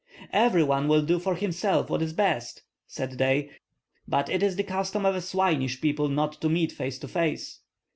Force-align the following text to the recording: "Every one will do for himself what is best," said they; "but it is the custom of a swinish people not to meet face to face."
"Every 0.33 0.63
one 0.63 0.87
will 0.87 1.03
do 1.03 1.19
for 1.19 1.35
himself 1.35 1.91
what 1.91 2.01
is 2.01 2.11
best," 2.11 2.63
said 2.87 3.19
they; 3.19 3.51
"but 4.07 4.29
it 4.31 4.41
is 4.41 4.55
the 4.55 4.63
custom 4.63 5.05
of 5.05 5.13
a 5.13 5.21
swinish 5.21 5.79
people 5.79 6.09
not 6.09 6.41
to 6.41 6.49
meet 6.49 6.71
face 6.71 6.97
to 6.97 7.07
face." 7.07 7.59